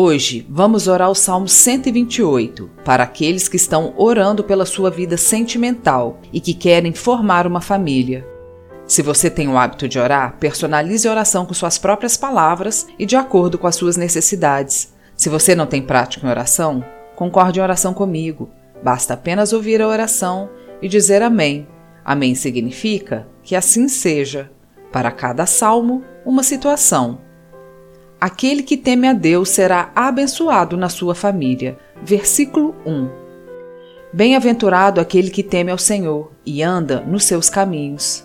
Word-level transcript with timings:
Hoje 0.00 0.46
vamos 0.48 0.86
orar 0.86 1.10
o 1.10 1.14
Salmo 1.14 1.48
128 1.48 2.70
para 2.84 3.02
aqueles 3.02 3.48
que 3.48 3.56
estão 3.56 3.92
orando 3.96 4.44
pela 4.44 4.64
sua 4.64 4.92
vida 4.92 5.16
sentimental 5.16 6.20
e 6.32 6.40
que 6.40 6.54
querem 6.54 6.92
formar 6.92 7.48
uma 7.48 7.60
família. 7.60 8.24
Se 8.86 9.02
você 9.02 9.28
tem 9.28 9.48
o 9.48 9.58
hábito 9.58 9.88
de 9.88 9.98
orar, 9.98 10.36
personalize 10.38 11.08
a 11.08 11.10
oração 11.10 11.44
com 11.44 11.52
suas 11.52 11.78
próprias 11.78 12.16
palavras 12.16 12.86
e 12.96 13.04
de 13.04 13.16
acordo 13.16 13.58
com 13.58 13.66
as 13.66 13.74
suas 13.74 13.96
necessidades. 13.96 14.94
Se 15.16 15.28
você 15.28 15.56
não 15.56 15.66
tem 15.66 15.82
prática 15.82 16.24
em 16.24 16.30
oração, 16.30 16.84
concorde 17.16 17.58
em 17.58 17.62
oração 17.64 17.92
comigo. 17.92 18.48
Basta 18.80 19.14
apenas 19.14 19.52
ouvir 19.52 19.82
a 19.82 19.88
oração 19.88 20.48
e 20.80 20.88
dizer 20.88 21.22
Amém. 21.22 21.66
Amém 22.04 22.36
significa 22.36 23.26
que 23.42 23.56
assim 23.56 23.88
seja. 23.88 24.48
Para 24.92 25.10
cada 25.10 25.44
salmo, 25.44 26.04
uma 26.24 26.44
situação 26.44 27.26
Aquele 28.20 28.64
que 28.64 28.76
teme 28.76 29.06
a 29.06 29.12
Deus 29.12 29.48
será 29.48 29.92
abençoado 29.94 30.76
na 30.76 30.88
sua 30.88 31.14
família. 31.14 31.78
Versículo 32.02 32.74
1. 32.84 33.08
Bem-aventurado 34.12 35.00
aquele 35.00 35.30
que 35.30 35.42
teme 35.42 35.70
ao 35.70 35.78
Senhor 35.78 36.32
e 36.44 36.60
anda 36.60 37.00
nos 37.00 37.22
seus 37.22 37.48
caminhos. 37.48 38.24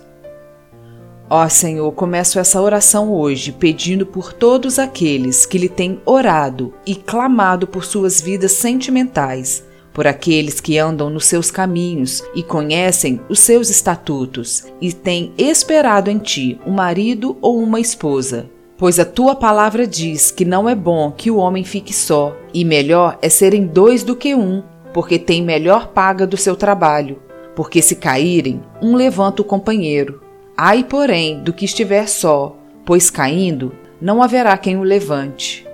Ó 1.29 1.47
Senhor, 1.47 1.91
começo 1.91 2.39
essa 2.39 2.59
oração 2.59 3.13
hoje 3.13 3.51
pedindo 3.51 4.03
por 4.03 4.33
todos 4.33 4.79
aqueles 4.79 5.45
que 5.45 5.59
lhe 5.59 5.69
têm 5.69 6.01
orado 6.07 6.73
e 6.87 6.95
clamado 6.95 7.67
por 7.67 7.85
suas 7.85 8.19
vidas 8.19 8.53
sentimentais, 8.53 9.63
por 9.93 10.07
aqueles 10.07 10.59
que 10.59 10.79
andam 10.79 11.07
nos 11.07 11.25
seus 11.25 11.51
caminhos 11.51 12.23
e 12.33 12.41
conhecem 12.41 13.21
os 13.29 13.39
seus 13.39 13.69
estatutos 13.69 14.65
e 14.81 14.91
têm 14.91 15.31
esperado 15.37 16.09
em 16.09 16.17
ti 16.17 16.59
um 16.65 16.71
marido 16.71 17.37
ou 17.41 17.61
uma 17.61 17.79
esposa 17.79 18.49
Pois 18.77 18.99
a 18.99 19.05
tua 19.05 19.35
palavra 19.35 19.85
diz 19.85 20.31
que 20.31 20.43
não 20.43 20.67
é 20.67 20.73
bom 20.73 21.11
que 21.11 21.29
o 21.29 21.37
homem 21.37 21.63
fique 21.63 21.93
só, 21.93 22.35
e 22.53 22.65
melhor 22.65 23.17
é 23.21 23.29
serem 23.29 23.67
dois 23.67 24.03
do 24.03 24.15
que 24.15 24.33
um, 24.33 24.63
porque 24.93 25.19
tem 25.19 25.43
melhor 25.43 25.87
paga 25.87 26.25
do 26.25 26.37
seu 26.37 26.55
trabalho. 26.55 27.21
Porque 27.55 27.81
se 27.81 27.95
caírem, 27.95 28.63
um 28.81 28.95
levanta 28.95 29.41
o 29.41 29.45
companheiro. 29.45 30.21
Ai, 30.57 30.83
porém, 30.83 31.41
do 31.41 31.53
que 31.53 31.65
estiver 31.65 32.07
só, 32.07 32.57
pois 32.83 33.09
caindo, 33.09 33.73
não 34.01 34.23
haverá 34.23 34.57
quem 34.57 34.77
o 34.77 34.83
levante. 34.83 35.67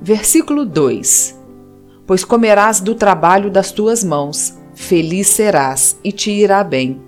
Versículo 0.00 0.66
2: 0.66 1.38
Pois 2.06 2.24
comerás 2.24 2.80
do 2.80 2.94
trabalho 2.94 3.50
das 3.50 3.72
tuas 3.72 4.04
mãos, 4.04 4.58
feliz 4.74 5.28
serás 5.28 5.98
e 6.04 6.12
te 6.12 6.30
irá 6.30 6.62
bem. 6.62 7.00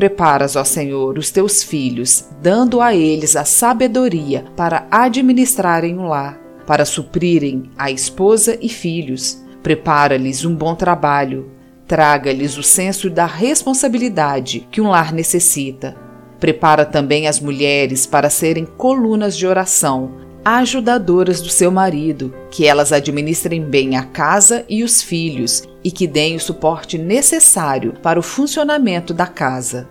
Preparas, 0.00 0.56
ó 0.56 0.64
Senhor, 0.64 1.18
os 1.18 1.30
teus 1.30 1.62
filhos, 1.62 2.24
dando 2.40 2.80
a 2.80 2.96
eles 2.96 3.36
a 3.36 3.44
sabedoria 3.44 4.46
para 4.56 4.86
administrarem 4.90 5.98
o 5.98 6.04
lar, 6.04 6.40
para 6.66 6.86
suprirem 6.86 7.70
a 7.76 7.90
esposa 7.90 8.56
e 8.62 8.68
filhos. 8.70 9.44
Prepara-lhes 9.62 10.42
um 10.42 10.54
bom 10.54 10.74
trabalho, 10.74 11.50
traga-lhes 11.86 12.56
o 12.56 12.62
senso 12.62 13.10
da 13.10 13.26
responsabilidade 13.26 14.66
que 14.70 14.80
um 14.80 14.88
lar 14.88 15.12
necessita. 15.12 15.94
Prepara 16.38 16.86
também 16.86 17.28
as 17.28 17.38
mulheres 17.38 18.06
para 18.06 18.30
serem 18.30 18.64
colunas 18.64 19.36
de 19.36 19.46
oração, 19.46 20.12
ajudadoras 20.44 21.40
do 21.40 21.48
seu 21.48 21.70
marido, 21.70 22.34
que 22.50 22.66
elas 22.66 22.92
administrem 22.92 23.62
bem 23.62 23.96
a 23.96 24.02
casa 24.02 24.64
e 24.68 24.82
os 24.82 25.02
filhos 25.02 25.62
e 25.84 25.90
que 25.90 26.06
deem 26.06 26.36
o 26.36 26.40
suporte 26.40 26.96
necessário 26.96 27.94
para 28.02 28.18
o 28.18 28.22
funcionamento 28.22 29.12
da 29.12 29.26
casa. 29.26 29.88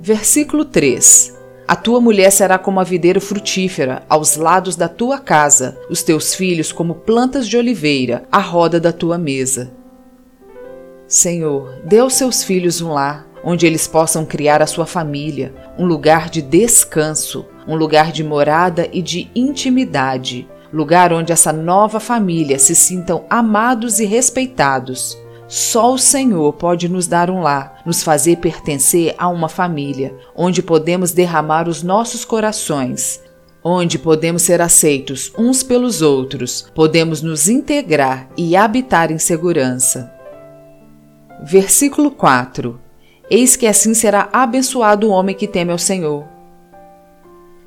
Versículo 0.00 0.64
3: 0.64 1.34
A 1.68 1.76
tua 1.76 2.00
mulher 2.00 2.30
será 2.30 2.58
como 2.58 2.80
a 2.80 2.84
videira 2.84 3.20
frutífera 3.20 4.02
aos 4.08 4.36
lados 4.36 4.76
da 4.76 4.88
tua 4.88 5.18
casa, 5.18 5.78
os 5.90 6.02
teus 6.02 6.34
filhos 6.34 6.72
como 6.72 6.94
plantas 6.94 7.46
de 7.46 7.56
oliveira 7.56 8.24
à 8.30 8.38
roda 8.38 8.80
da 8.80 8.92
tua 8.92 9.18
mesa. 9.18 9.70
Senhor, 11.06 11.80
dê 11.84 11.98
aos 11.98 12.14
seus 12.14 12.42
filhos 12.42 12.80
um 12.80 12.92
lar 12.92 13.26
onde 13.44 13.66
eles 13.66 13.86
possam 13.86 14.24
criar 14.24 14.62
a 14.62 14.66
sua 14.66 14.86
família, 14.86 15.54
um 15.78 15.84
lugar 15.84 16.30
de 16.30 16.40
descanso, 16.40 17.44
um 17.66 17.76
lugar 17.76 18.12
de 18.12 18.22
morada 18.22 18.88
e 18.92 19.00
de 19.00 19.30
intimidade, 19.34 20.48
lugar 20.72 21.12
onde 21.12 21.32
essa 21.32 21.52
nova 21.52 22.00
família 22.00 22.58
se 22.58 22.74
sintam 22.74 23.24
amados 23.30 24.00
e 24.00 24.04
respeitados. 24.04 25.16
Só 25.46 25.92
o 25.92 25.98
Senhor 25.98 26.52
pode 26.54 26.88
nos 26.88 27.06
dar 27.06 27.30
um 27.30 27.40
lar, 27.40 27.82
nos 27.84 28.02
fazer 28.02 28.36
pertencer 28.36 29.14
a 29.18 29.28
uma 29.28 29.48
família, 29.48 30.14
onde 30.34 30.62
podemos 30.62 31.12
derramar 31.12 31.68
os 31.68 31.82
nossos 31.82 32.24
corações, 32.24 33.20
onde 33.62 33.98
podemos 33.98 34.42
ser 34.42 34.60
aceitos 34.60 35.32
uns 35.38 35.62
pelos 35.62 36.02
outros, 36.02 36.66
podemos 36.74 37.22
nos 37.22 37.48
integrar 37.48 38.28
e 38.36 38.56
habitar 38.56 39.10
em 39.10 39.18
segurança. 39.18 40.12
Versículo 41.42 42.10
4 42.10 42.80
Eis 43.30 43.56
que 43.56 43.66
assim 43.66 43.94
será 43.94 44.28
abençoado 44.32 45.08
o 45.08 45.10
homem 45.10 45.34
que 45.34 45.48
teme 45.48 45.72
ao 45.72 45.78
Senhor. 45.78 46.33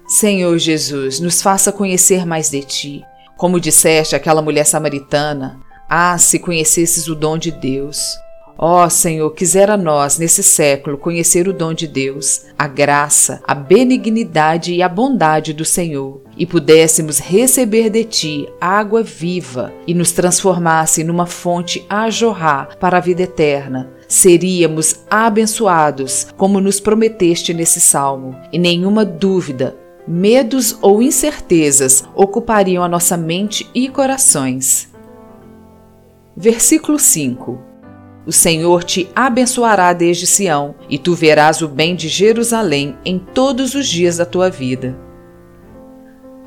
Senhor 0.07 0.57
Jesus, 0.57 1.19
nos 1.19 1.41
faça 1.41 1.69
conhecer 1.69 2.25
mais 2.25 2.49
de 2.49 2.63
ti. 2.63 3.05
Como 3.35 3.59
disseste 3.59 4.15
àquela 4.15 4.41
mulher 4.41 4.65
samaritana, 4.65 5.59
ah, 5.89 6.17
se 6.17 6.39
conhecesses 6.39 7.09
o 7.09 7.13
dom 7.13 7.37
de 7.37 7.51
Deus. 7.51 8.17
Ó 8.57 8.85
oh, 8.85 8.89
Senhor, 8.89 9.29
quisera 9.31 9.75
nós, 9.75 10.17
nesse 10.17 10.41
século, 10.41 10.97
conhecer 10.97 11.47
o 11.47 11.53
dom 11.53 11.73
de 11.73 11.87
Deus, 11.87 12.45
a 12.57 12.67
graça, 12.67 13.41
a 13.45 13.53
benignidade 13.53 14.73
e 14.73 14.81
a 14.81 14.87
bondade 14.87 15.53
do 15.53 15.65
Senhor, 15.65 16.21
e 16.37 16.45
pudéssemos 16.45 17.19
receber 17.19 17.89
de 17.89 18.05
Ti 18.05 18.49
água 18.59 19.03
viva 19.03 19.73
e 19.85 19.93
nos 19.93 20.13
transformasse 20.13 21.03
numa 21.03 21.27
fonte 21.27 21.85
a 21.89 22.09
jorrar 22.09 22.77
para 22.79 22.97
a 22.97 23.01
vida 23.01 23.23
eterna, 23.23 23.91
seríamos 24.07 25.01
abençoados, 25.07 26.27
como 26.37 26.61
nos 26.61 26.79
prometeste 26.79 27.53
nesse 27.53 27.81
salmo, 27.81 28.35
e 28.51 28.57
nenhuma 28.57 29.05
dúvida, 29.05 29.75
medos 30.07 30.77
ou 30.81 31.01
incertezas 31.01 32.03
ocupariam 32.15 32.83
a 32.83 32.87
nossa 32.87 33.17
mente 33.17 33.69
e 33.73 33.89
corações. 33.89 34.89
Versículo 36.35 36.97
5 36.97 37.59
O 38.25 38.31
Senhor 38.31 38.83
te 38.83 39.09
abençoará 39.15 39.91
desde 39.91 40.27
Sião, 40.27 40.75
e 40.89 40.97
tu 40.97 41.13
verás 41.13 41.61
o 41.61 41.67
bem 41.67 41.95
de 41.95 42.07
Jerusalém 42.07 42.95
em 43.03 43.19
todos 43.19 43.75
os 43.75 43.87
dias 43.87 44.17
da 44.17 44.25
tua 44.25 44.49
vida. 44.49 45.06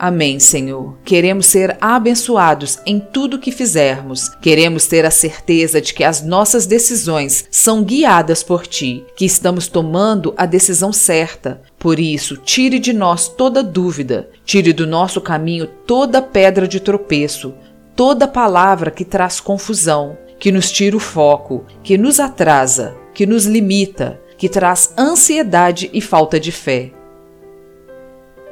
Amém, 0.02 0.40
Senhor. 0.40 0.96
Queremos 1.04 1.44
ser 1.44 1.76
abençoados 1.78 2.78
em 2.86 2.98
tudo 2.98 3.38
que 3.38 3.52
fizermos. 3.52 4.30
Queremos 4.40 4.86
ter 4.86 5.04
a 5.04 5.10
certeza 5.10 5.78
de 5.78 5.92
que 5.92 6.02
as 6.02 6.22
nossas 6.22 6.64
decisões 6.64 7.44
são 7.50 7.84
guiadas 7.84 8.42
por 8.42 8.66
Ti, 8.66 9.04
que 9.14 9.26
estamos 9.26 9.68
tomando 9.68 10.32
a 10.38 10.46
decisão 10.46 10.90
certa. 10.90 11.60
Por 11.78 12.00
isso, 12.00 12.38
tire 12.38 12.78
de 12.78 12.94
nós 12.94 13.28
toda 13.28 13.62
dúvida, 13.62 14.30
tire 14.42 14.72
do 14.72 14.86
nosso 14.86 15.20
caminho 15.20 15.66
toda 15.66 16.22
pedra 16.22 16.66
de 16.66 16.80
tropeço, 16.80 17.52
toda 17.94 18.26
palavra 18.26 18.90
que 18.90 19.04
traz 19.04 19.38
confusão, 19.38 20.16
que 20.38 20.50
nos 20.50 20.72
tira 20.72 20.96
o 20.96 21.00
foco, 21.00 21.66
que 21.82 21.98
nos 21.98 22.18
atrasa, 22.18 22.96
que 23.12 23.26
nos 23.26 23.44
limita, 23.44 24.18
que 24.38 24.48
traz 24.48 24.94
ansiedade 24.96 25.90
e 25.92 26.00
falta 26.00 26.40
de 26.40 26.50
fé. 26.50 26.90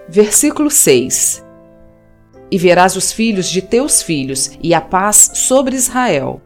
Versículo 0.08 0.70
6: 0.70 1.44
E 2.50 2.56
verás 2.56 2.96
os 2.96 3.12
filhos 3.12 3.48
de 3.48 3.60
teus 3.60 4.00
filhos, 4.00 4.52
e 4.62 4.72
a 4.72 4.80
paz 4.80 5.32
sobre 5.34 5.76
Israel. 5.76 6.40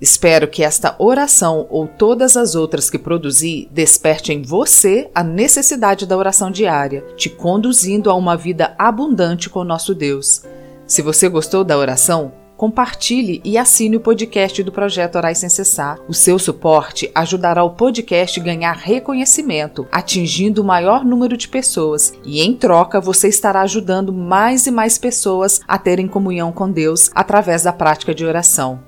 Espero 0.00 0.46
que 0.46 0.62
esta 0.62 0.94
oração 0.98 1.66
ou 1.70 1.88
todas 1.88 2.36
as 2.36 2.54
outras 2.54 2.88
que 2.88 2.98
produzi 2.98 3.68
desperte 3.72 4.32
em 4.32 4.42
você 4.42 5.10
a 5.12 5.24
necessidade 5.24 6.06
da 6.06 6.16
oração 6.16 6.52
diária, 6.52 7.04
te 7.16 7.28
conduzindo 7.28 8.08
a 8.08 8.14
uma 8.14 8.36
vida 8.36 8.76
abundante 8.78 9.50
com 9.50 9.64
nosso 9.64 9.94
Deus. 9.96 10.44
Se 10.86 11.02
você 11.02 11.28
gostou 11.28 11.64
da 11.64 11.76
oração, 11.76 12.32
compartilhe 12.56 13.40
e 13.44 13.58
assine 13.58 13.96
o 13.96 14.00
podcast 14.00 14.62
do 14.62 14.70
Projeto 14.70 15.16
Orais 15.16 15.38
Sem 15.38 15.48
Cessar. 15.48 15.98
O 16.08 16.14
seu 16.14 16.38
suporte 16.38 17.10
ajudará 17.12 17.64
o 17.64 17.70
podcast 17.70 18.38
a 18.38 18.42
ganhar 18.42 18.76
reconhecimento, 18.76 19.86
atingindo 19.90 20.62
o 20.62 20.64
maior 20.64 21.04
número 21.04 21.36
de 21.36 21.48
pessoas, 21.48 22.12
e 22.24 22.40
em 22.40 22.54
troca 22.54 23.00
você 23.00 23.26
estará 23.26 23.62
ajudando 23.62 24.12
mais 24.12 24.64
e 24.66 24.70
mais 24.70 24.96
pessoas 24.96 25.60
a 25.66 25.76
terem 25.76 26.06
comunhão 26.06 26.52
com 26.52 26.70
Deus 26.70 27.10
através 27.16 27.64
da 27.64 27.72
prática 27.72 28.14
de 28.14 28.24
oração. 28.24 28.87